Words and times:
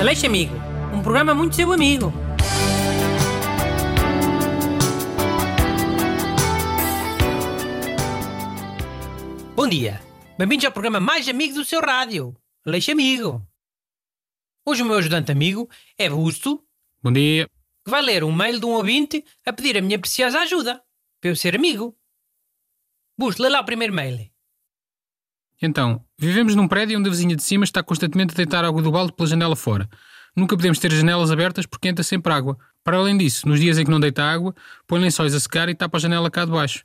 Aleixo 0.00 0.26
Amigo, 0.26 0.54
um 0.92 1.02
programa 1.02 1.34
muito 1.34 1.56
seu 1.56 1.72
amigo. 1.72 2.12
Bom 9.54 9.68
dia, 9.68 10.00
bem-vindos 10.36 10.64
ao 10.64 10.72
programa 10.72 11.00
mais 11.00 11.28
amigo 11.28 11.54
do 11.54 11.64
seu 11.64 11.80
rádio, 11.80 12.36
Aleixo 12.66 12.90
Amigo. 12.92 13.46
Hoje 14.66 14.82
o 14.82 14.86
meu 14.86 14.96
ajudante 14.96 15.30
amigo 15.30 15.68
é 15.96 16.08
Busto, 16.08 16.62
Bom 17.02 17.12
dia. 17.12 17.48
que 17.84 17.90
vai 17.90 18.02
ler 18.02 18.24
um 18.24 18.32
mail 18.32 18.58
de 18.58 18.66
um 18.66 18.70
ouvinte 18.70 19.24
a 19.46 19.52
pedir 19.52 19.76
a 19.76 19.80
minha 19.82 19.98
preciosa 19.98 20.40
ajuda, 20.40 20.82
para 21.20 21.30
eu 21.30 21.36
ser 21.36 21.54
amigo. 21.54 21.96
Busto, 23.18 23.42
lê 23.42 23.48
lá 23.48 23.60
o 23.60 23.64
primeiro 23.64 23.94
mail. 23.94 24.30
Então, 25.64 26.04
vivemos 26.18 26.54
num 26.54 26.68
prédio 26.68 26.98
onde 26.98 27.08
a 27.08 27.10
vizinha 27.10 27.34
de 27.34 27.42
cima 27.42 27.64
está 27.64 27.82
constantemente 27.82 28.34
a 28.34 28.36
deitar 28.36 28.66
água 28.66 28.82
do 28.82 28.92
balde 28.92 29.14
pela 29.14 29.26
janela 29.26 29.56
fora. 29.56 29.88
Nunca 30.36 30.54
podemos 30.54 30.78
ter 30.78 30.92
as 30.92 30.98
janelas 30.98 31.30
abertas 31.30 31.64
porque 31.64 31.88
entra 31.88 32.04
sempre 32.04 32.30
água. 32.34 32.58
Para 32.84 32.98
além 32.98 33.16
disso, 33.16 33.48
nos 33.48 33.58
dias 33.58 33.78
em 33.78 33.84
que 33.84 33.90
não 33.90 33.98
deita 33.98 34.22
água, 34.22 34.54
põe 34.86 35.00
lençóis 35.00 35.34
a 35.34 35.40
secar 35.40 35.70
e 35.70 35.74
tapa 35.74 35.96
a 35.96 36.00
janela 36.00 36.30
cá 36.30 36.44
de 36.44 36.50
baixo. 36.50 36.84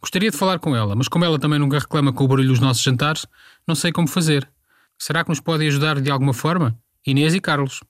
Gostaria 0.00 0.30
de 0.30 0.36
falar 0.36 0.60
com 0.60 0.76
ela, 0.76 0.94
mas 0.94 1.08
como 1.08 1.24
ela 1.24 1.40
também 1.40 1.58
nunca 1.58 1.80
reclama 1.80 2.12
com 2.12 2.22
o 2.22 2.28
barulho 2.28 2.50
dos 2.50 2.60
nossos 2.60 2.84
jantares, 2.84 3.26
não 3.66 3.74
sei 3.74 3.90
como 3.90 4.06
fazer. 4.06 4.48
Será 4.96 5.24
que 5.24 5.30
nos 5.30 5.40
podem 5.40 5.66
ajudar 5.66 6.00
de 6.00 6.08
alguma 6.08 6.32
forma? 6.32 6.78
Inês 7.04 7.34
e 7.34 7.40
Carlos. 7.40 7.82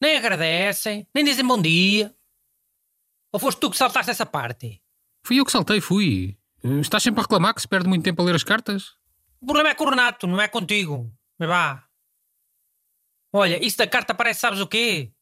Nem 0.00 0.16
agradecem, 0.16 1.08
nem 1.12 1.24
dizem 1.24 1.44
bom 1.44 1.60
dia. 1.60 2.14
Ou 3.32 3.40
foste 3.40 3.58
tu 3.58 3.68
que 3.68 3.76
saltaste 3.76 4.12
essa 4.12 4.24
parte? 4.24 4.80
Fui 5.24 5.40
eu 5.40 5.44
que 5.44 5.50
saltei, 5.50 5.80
fui. 5.80 6.38
Estás 6.80 7.02
sempre 7.02 7.18
a 7.18 7.22
reclamar 7.24 7.52
que 7.52 7.62
se 7.62 7.68
perde 7.68 7.88
muito 7.88 8.04
tempo 8.04 8.22
a 8.22 8.24
ler 8.24 8.36
as 8.36 8.44
cartas? 8.44 8.99
O 9.40 9.46
problema 9.46 9.70
é 9.70 9.74
com 9.74 9.84
o 9.84 9.90
Renato, 9.90 10.26
não 10.26 10.40
é 10.40 10.48
contigo. 10.48 11.12
Mas 11.38 11.48
vá. 11.48 11.84
Olha, 13.32 13.64
isso 13.64 13.78
da 13.78 13.86
carta 13.86 14.14
parece 14.14 14.40
sabes 14.40 14.60
o 14.60 14.66
quê? 14.66 15.12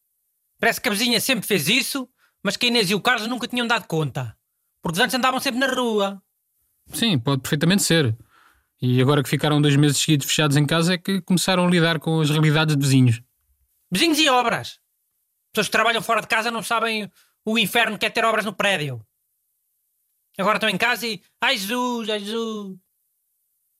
Parece 0.59 0.81
que 0.81 0.89
a 0.89 0.91
vizinha 0.91 1.21
sempre 1.21 1.47
fez 1.47 1.69
isso, 1.69 2.09
mas 2.43 2.57
que 2.57 2.65
a 2.65 2.69
Inês 2.69 2.89
e 2.89 2.95
o 2.95 3.01
Carlos 3.01 3.27
nunca 3.27 3.47
tinham 3.47 3.65
dado 3.65 3.87
conta. 3.87 4.37
Porque 4.81 5.01
antes 5.01 5.15
andavam 5.15 5.39
sempre 5.39 5.59
na 5.59 5.67
rua. 5.67 6.21
Sim, 6.93 7.17
pode 7.19 7.41
perfeitamente 7.41 7.83
ser. 7.83 8.17
E 8.81 9.01
agora 9.01 9.21
que 9.21 9.29
ficaram 9.29 9.61
dois 9.61 9.75
meses 9.75 9.97
seguidos 9.97 10.25
fechados 10.25 10.57
em 10.57 10.65
casa 10.65 10.93
é 10.93 10.97
que 10.97 11.21
começaram 11.21 11.65
a 11.65 11.69
lidar 11.69 11.99
com 11.99 12.19
as 12.19 12.29
realidades 12.29 12.75
de 12.75 12.81
vizinhos. 12.81 13.21
Vizinhos 13.91 14.19
e 14.19 14.29
obras. 14.29 14.79
Pessoas 15.51 15.67
que 15.67 15.71
trabalham 15.71 16.01
fora 16.01 16.21
de 16.21 16.27
casa 16.27 16.51
não 16.51 16.63
sabem 16.63 17.11
o 17.45 17.57
inferno 17.57 17.97
que 17.97 18.05
é 18.05 18.09
ter 18.09 18.23
obras 18.23 18.45
no 18.45 18.53
prédio. 18.53 19.05
Agora 20.37 20.57
estão 20.57 20.69
em 20.69 20.77
casa 20.77 21.05
e. 21.05 21.21
Ai 21.41 21.57
Jesus, 21.57 22.09
ai 22.09 22.19
Jesus. 22.19 22.77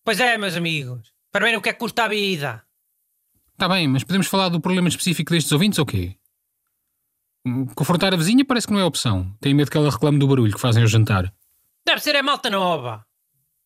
Pois 0.04 0.20
é, 0.20 0.38
meus 0.38 0.56
amigos. 0.56 1.14
Para 1.32 1.46
ver 1.46 1.58
o 1.58 1.62
que 1.62 1.70
é 1.70 1.74
que 1.74 1.80
custa 1.80 2.06
a 2.06 2.08
vida. 2.08 2.66
Está 3.52 3.68
bem, 3.68 3.88
mas 3.88 4.04
podemos 4.04 4.28
falar 4.28 4.50
do 4.50 4.62
problema 4.62 4.88
específico 4.88 5.32
destes 5.32 5.52
ouvintes 5.52 5.80
ou 5.80 5.86
quê? 5.86 6.18
Confrontar 7.76 8.14
a 8.14 8.18
vizinha 8.18 8.46
parece 8.46 8.68
que 8.68 8.74
não 8.74 8.80
é 8.80 8.86
opção. 8.86 9.36
Tenho 9.40 9.56
medo 9.56 9.70
que 9.70 9.78
ela 9.78 9.92
reclame 9.92 10.20
do 10.20 10.28
barulho 10.28 10.54
que 10.54 10.60
fazem 10.60 10.82
ao 10.82 10.90
jantar. 10.90 11.34
Deve 11.86 12.02
ser 12.02 12.16
a 12.16 12.24
malta 12.24 12.50
nova. 12.50 13.06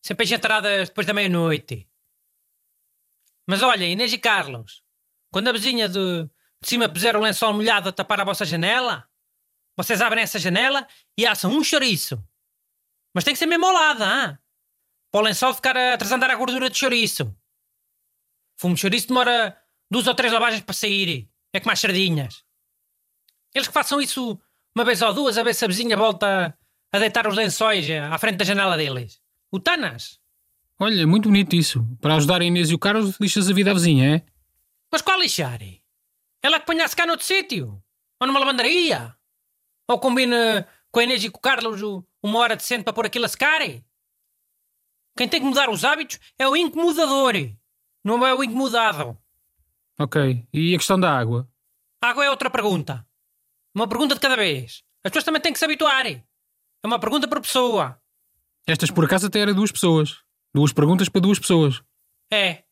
Sempre 0.02 0.32
entradas 0.32 0.88
depois 0.88 1.06
da 1.06 1.14
meia-noite. 1.14 1.88
Mas 3.46 3.62
olha, 3.62 3.84
Inês 3.84 4.12
e 4.12 4.18
Carlos, 4.18 4.82
quando 5.30 5.48
a 5.48 5.52
vizinha 5.52 5.88
de, 5.88 6.24
de 6.24 6.68
cima 6.68 6.88
puser 6.88 7.16
o 7.16 7.20
lençol 7.20 7.52
molhado 7.52 7.88
a 7.88 7.92
tapar 7.92 8.20
a 8.20 8.24
vossa 8.24 8.44
janela, 8.44 9.08
vocês 9.76 10.00
abrem 10.00 10.22
essa 10.22 10.38
janela 10.38 10.86
e 11.18 11.26
assam 11.26 11.50
um 11.50 11.62
chouriço. 11.62 12.22
Mas 13.14 13.24
tem 13.24 13.34
que 13.34 13.38
ser 13.38 13.46
mesmo 13.46 13.66
ao 13.66 13.72
lado, 13.72 14.02
hein? 14.02 14.38
Para 15.14 15.20
o 15.20 15.24
lençol 15.26 15.54
ficar 15.54 15.76
a 15.76 15.96
transandar 15.96 16.28
a 16.28 16.34
gordura 16.34 16.68
de 16.68 16.76
chouriço. 16.76 17.32
Fumo 18.58 18.74
de 18.74 18.80
chouriço 18.80 19.06
demora 19.06 19.56
duas 19.88 20.08
ou 20.08 20.14
três 20.14 20.32
lavagens 20.32 20.62
para 20.62 20.74
sair. 20.74 21.30
É 21.52 21.60
como 21.60 21.70
as 21.70 21.78
sardinhas. 21.78 22.42
Eles 23.54 23.68
que 23.68 23.72
façam 23.72 24.00
isso 24.00 24.36
uma 24.74 24.84
vez 24.84 25.02
ou 25.02 25.14
duas, 25.14 25.38
a 25.38 25.44
ver 25.44 25.54
se 25.54 25.64
a 25.64 25.68
vizinha 25.68 25.96
volta 25.96 26.58
a 26.92 26.98
deitar 26.98 27.28
os 27.28 27.36
lençóis 27.36 27.88
eh, 27.88 28.00
à 28.00 28.18
frente 28.18 28.38
da 28.38 28.44
janela 28.44 28.76
deles. 28.76 29.20
O 29.52 29.60
Tanas. 29.60 30.18
Olha, 30.80 31.06
muito 31.06 31.28
bonito 31.28 31.54
isso. 31.54 31.86
Para 32.00 32.16
ajudar 32.16 32.40
a 32.40 32.44
Inês 32.44 32.70
e 32.70 32.74
o 32.74 32.78
Carlos, 32.80 33.16
lixas 33.20 33.48
a 33.48 33.54
vida 33.54 33.70
à 33.70 33.74
vizinha, 33.74 34.16
é? 34.16 34.22
Mas 34.90 35.00
qual 35.00 35.20
lixar? 35.20 35.60
Ela 36.42 36.58
que 36.58 36.66
ponha 36.66 36.84
a 36.84 36.88
secar 36.88 37.06
noutro 37.06 37.24
sítio? 37.24 37.80
Ou 38.20 38.26
numa 38.26 38.40
lavandaria? 38.40 39.14
Ou 39.88 39.96
combina 40.00 40.66
com 40.90 40.98
a 40.98 41.04
Inês 41.04 41.22
e 41.22 41.30
com 41.30 41.38
o 41.38 41.40
Carlos 41.40 41.80
uma 42.20 42.40
hora 42.40 42.56
decente 42.56 42.82
para 42.82 42.92
pôr 42.92 43.06
aquilo 43.06 43.26
a 43.26 43.28
secar? 43.28 43.60
Quem 45.16 45.28
tem 45.28 45.40
que 45.40 45.46
mudar 45.46 45.70
os 45.70 45.84
hábitos 45.84 46.18
é 46.38 46.48
o 46.48 46.56
incomodador, 46.56 47.34
não 48.04 48.26
é 48.26 48.34
o 48.34 48.42
incomodado. 48.42 49.16
Ok. 49.98 50.46
E 50.52 50.74
a 50.74 50.78
questão 50.78 50.98
da 50.98 51.16
água? 51.16 51.48
A 52.02 52.08
água 52.08 52.24
é 52.24 52.30
outra 52.30 52.50
pergunta. 52.50 53.06
Uma 53.74 53.88
pergunta 53.88 54.14
de 54.14 54.20
cada 54.20 54.36
vez. 54.36 54.82
As 55.04 55.10
pessoas 55.10 55.24
também 55.24 55.40
têm 55.40 55.52
que 55.52 55.58
se 55.58 55.64
habituar. 55.64 56.06
É 56.06 56.22
uma 56.84 56.98
pergunta 56.98 57.28
por 57.28 57.40
pessoa. 57.40 58.00
Estas 58.66 58.90
por 58.90 59.04
acaso 59.04 59.26
até 59.26 59.40
eram 59.40 59.54
duas 59.54 59.70
pessoas. 59.70 60.18
Duas 60.52 60.72
perguntas 60.72 61.08
para 61.08 61.20
duas 61.20 61.38
pessoas. 61.38 61.82
É. 62.30 62.64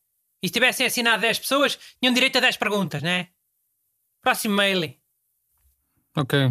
E 0.42 0.48
se 0.48 0.52
tivessem 0.52 0.86
assinado 0.86 1.20
10 1.20 1.38
pessoas, 1.40 1.78
tinham 2.00 2.12
direito 2.12 2.36
a 2.38 2.40
10 2.40 2.56
perguntas, 2.56 3.02
né? 3.02 3.28
Próximo 4.20 4.56
mail. 4.56 4.94
Ok. 6.16 6.50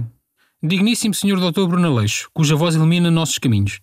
Digníssimo 0.64 1.14
Sr. 1.14 1.40
Dr. 1.40 1.68
Bruno 1.68 1.88
Aleixo, 1.88 2.30
cuja 2.34 2.56
voz 2.56 2.76
ilumina 2.76 3.12
nossos 3.12 3.38
caminhos. 3.38 3.80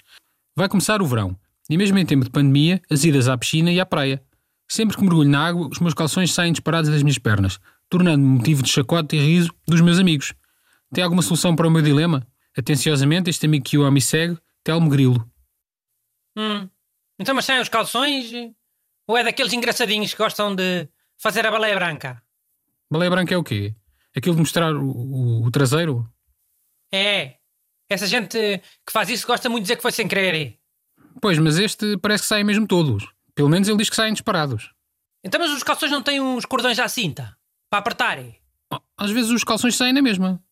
Vai 0.57 0.69
começar 0.69 1.03
o 1.03 1.07
verão, 1.07 1.39
e 1.69 1.77
mesmo 1.77 1.99
em 1.99 2.06
tempo 2.06 2.25
de 2.25 2.31
pandemia, 2.31 2.81
as 2.91 3.05
idas 3.05 3.29
à 3.29 3.37
piscina 3.37 3.71
e 3.73 3.81
à 3.81 3.87
praia. 3.87 4.23
Sempre 4.69 4.97
que 4.97 5.03
mergulho 5.03 5.29
na 5.29 5.47
água, 5.47 5.69
os 5.71 5.79
meus 5.79 5.95
calções 5.95 6.33
saem 6.33 6.53
disparados 6.53 6.91
das 6.91 7.03
minhas 7.03 7.19
pernas, 7.19 7.59
tornando-me 7.89 8.39
motivo 8.39 8.62
de 8.62 8.69
chacota 8.69 9.17
e 9.17 9.19
riso 9.19 9.51
dos 9.67 9.81
meus 9.81 9.99
amigos. 9.99 10.34
Tem 10.93 11.03
alguma 11.03 11.23
solução 11.23 11.57
para 11.57 11.67
o 11.67 11.71
meu 11.71 11.83
dilema? 11.83 12.27
Atenciosamente, 12.57 13.31
este 13.31 13.47
amigo 13.47 13.65
que 13.65 13.78
o 13.78 13.91
me 13.91 14.01
segue, 14.01 14.37
Telmo 14.65 14.91
Grilo. 14.91 15.27
Hum. 16.37 16.69
Então, 17.19 17.34
mas 17.34 17.45
saem 17.45 17.61
os 17.61 17.69
calções? 17.69 18.31
Ou 19.07 19.17
é 19.17 19.25
daqueles 19.25 19.53
engraçadinhos 19.53 20.12
que 20.12 20.19
gostam 20.19 20.55
de 20.55 20.89
fazer 21.19 21.47
a 21.47 21.51
baleia 21.51 21.75
branca? 21.75 22.23
Baleia 22.91 23.11
branca 23.11 23.34
é 23.34 23.37
o 23.39 23.43
quê? 23.45 23.75
Aquilo 24.17 24.34
de 24.34 24.41
mostrar 24.41 24.75
o, 24.75 24.84
o- 24.91 25.47
o 25.47 25.51
traseiro? 25.51 26.07
É. 26.93 27.37
Essa 27.89 28.07
gente 28.07 28.37
que 28.87 28.93
faz 28.93 29.09
isso 29.09 29.27
gosta 29.27 29.49
muito 29.49 29.62
de 29.62 29.69
dizer 29.69 29.77
que 29.77 29.83
foi 29.83 29.93
sem 29.93 30.07
querer. 30.07 30.59
Pois, 31.21 31.39
mas 31.39 31.59
este 31.59 31.97
parece 31.99 32.23
que 32.23 32.29
saem 32.29 32.45
mesmo 32.45 32.67
todos. 32.67 33.06
Pelo 33.34 33.49
menos 33.49 33.69
ele 33.69 33.79
diz 33.79 33.91
que 33.91 33.97
saem 33.97 34.12
disparados. 34.12 34.73
Então, 35.25 35.41
mas 35.41 35.51
os 35.51 35.62
calções 35.62 35.91
não 35.91 36.03
têm 36.03 36.21
uns 36.21 36.45
cordões 36.45 36.79
à 36.79 36.89
cinta? 36.89 37.37
Para 37.71 37.81
apertar? 37.81 38.19
Oh, 38.73 38.79
Às 38.97 39.11
vezes 39.11 39.31
os 39.31 39.45
calções 39.45 39.77
saem 39.77 39.93
na 39.93 40.03
mesma. 40.03 40.43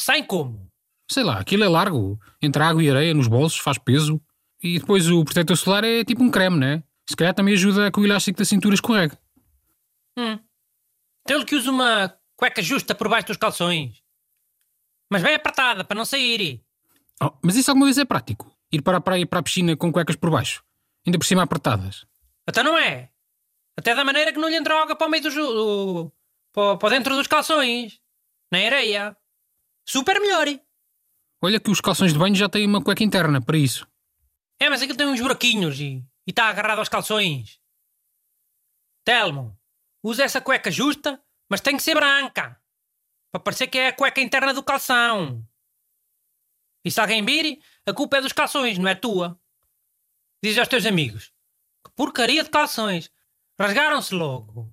Saem 0.00 0.24
como? 0.24 0.70
Sei 1.10 1.22
lá, 1.22 1.38
aquilo 1.38 1.64
é 1.64 1.68
largo. 1.68 2.18
Entre 2.42 2.62
água 2.62 2.82
e 2.82 2.90
areia 2.90 3.14
nos 3.14 3.28
bolsos, 3.28 3.58
faz 3.58 3.78
peso. 3.78 4.20
E 4.62 4.78
depois 4.78 5.08
o 5.10 5.24
protetor 5.24 5.56
solar 5.56 5.84
é 5.84 6.04
tipo 6.04 6.22
um 6.22 6.30
creme, 6.30 6.58
né? 6.58 6.82
Se 7.08 7.16
calhar 7.16 7.34
também 7.34 7.54
ajuda 7.54 7.86
a 7.86 7.92
que 7.92 8.00
o 8.00 8.04
elástico 8.04 8.38
da 8.38 8.44
cintura 8.44 8.74
escorregue. 8.74 9.16
Hum. 10.18 10.38
Então 11.22 11.36
ele 11.38 11.44
que 11.44 11.54
usa 11.54 11.70
uma 11.70 12.12
cueca 12.36 12.62
justa 12.62 12.94
por 12.94 13.08
baixo 13.08 13.28
dos 13.28 13.36
calções. 13.36 14.02
Mas 15.10 15.22
bem 15.22 15.34
apertada, 15.34 15.84
para 15.84 15.96
não 15.96 16.04
sair. 16.04 16.62
Oh, 17.22 17.30
mas 17.42 17.56
isso 17.56 17.70
alguma 17.70 17.86
vez 17.86 17.98
é 17.98 18.04
prático? 18.04 18.55
Ir 18.76 18.82
para 18.82 18.98
a 18.98 19.00
praia 19.00 19.22
e 19.22 19.26
para 19.26 19.38
a 19.40 19.42
piscina 19.42 19.76
com 19.76 19.90
cuecas 19.92 20.16
por 20.16 20.30
baixo? 20.30 20.62
Ainda 21.06 21.18
por 21.18 21.24
cima 21.24 21.42
apertadas? 21.42 22.06
Até 22.46 22.62
não 22.62 22.76
é. 22.76 23.10
Até 23.78 23.94
da 23.94 24.04
maneira 24.04 24.32
que 24.32 24.38
não 24.38 24.48
lhe 24.48 24.56
entra 24.56 24.80
água 24.80 24.94
para 24.96 25.06
o 25.06 25.10
meio 25.10 25.22
do... 25.22 25.30
ju- 25.30 25.52
do 25.52 26.12
para, 26.52 26.76
para 26.76 26.90
dentro 26.96 27.14
dos 27.16 27.26
calções. 27.26 28.00
Na 28.52 28.58
areia. 28.58 29.16
Super 29.88 30.20
melhor. 30.20 30.46
Olha 31.42 31.60
que 31.60 31.70
os 31.70 31.80
calções 31.80 32.12
de 32.12 32.18
banho 32.18 32.34
já 32.34 32.48
têm 32.48 32.66
uma 32.66 32.82
cueca 32.82 33.02
interna 33.04 33.40
para 33.40 33.56
isso. 33.56 33.86
É, 34.60 34.68
mas 34.70 34.80
aquilo 34.82 34.96
tem 34.96 35.06
uns 35.06 35.20
buraquinhos 35.20 35.78
e 35.80 36.04
e 36.26 36.30
está 36.32 36.48
agarrado 36.48 36.80
aos 36.80 36.88
calções. 36.88 37.60
Telmo, 39.04 39.56
usa 40.02 40.24
essa 40.24 40.40
cueca 40.40 40.70
justa, 40.72 41.22
mas 41.48 41.60
tem 41.60 41.76
que 41.76 41.82
ser 41.82 41.94
branca. 41.94 42.60
Para 43.30 43.40
parecer 43.40 43.68
que 43.68 43.78
é 43.78 43.88
a 43.88 43.92
cueca 43.92 44.20
interna 44.20 44.52
do 44.52 44.62
calção. 44.62 45.46
E 46.84 46.90
se 46.90 47.00
alguém 47.00 47.24
vir, 47.24 47.60
a 47.86 47.92
culpa 47.92 48.16
é 48.18 48.20
dos 48.20 48.32
calções, 48.32 48.78
não 48.78 48.88
é 48.88 48.94
tua. 48.94 49.38
Diz 50.42 50.58
aos 50.58 50.68
teus 50.68 50.84
amigos. 50.84 51.32
Que 51.84 51.90
porcaria 51.94 52.42
de 52.42 52.50
calções. 52.50 53.10
Rasgaram-se 53.58 54.14
logo. 54.14 54.70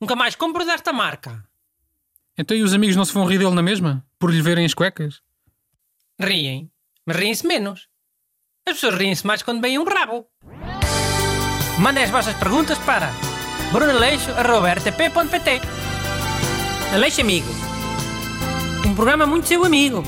Nunca 0.00 0.14
mais 0.14 0.36
compro 0.36 0.64
desta 0.64 0.92
marca. 0.92 1.48
Então 2.36 2.56
e 2.56 2.62
os 2.62 2.74
amigos 2.74 2.96
não 2.96 3.04
se 3.04 3.14
vão 3.14 3.26
rir 3.26 3.38
dele 3.38 3.54
na 3.54 3.62
mesma? 3.62 4.06
Por 4.18 4.30
lhe 4.30 4.42
verem 4.42 4.66
as 4.66 4.74
cuecas? 4.74 5.22
Riem, 6.20 6.70
mas 7.06 7.16
riem-se 7.16 7.46
menos. 7.46 7.88
As 8.66 8.74
pessoas 8.74 8.96
riem-se 8.96 9.26
mais 9.26 9.42
quando 9.42 9.60
veem 9.62 9.78
um 9.78 9.84
rabo. 9.84 10.28
Mandem 11.80 12.04
as 12.04 12.10
vossas 12.10 12.36
perguntas 12.36 12.78
para 12.80 13.10
brunaleixo.rtp.pt 13.72 15.60
Aleixo 16.92 17.20
Amigo. 17.20 17.48
Um 18.86 18.94
programa 18.94 19.26
muito 19.26 19.48
seu 19.48 19.64
amigo. 19.64 20.02